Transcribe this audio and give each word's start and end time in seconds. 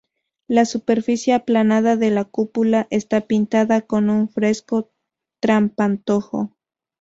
La 0.47 0.65
superficie 0.65 1.33
aplanada 1.35 1.95
de 1.95 2.09
la 2.09 2.25
cúpula 2.25 2.87
está 2.89 3.21
pintada 3.27 3.81
con 3.81 4.09
un 4.09 4.29
fresco 4.29 4.89
trampantojo. 5.39 6.57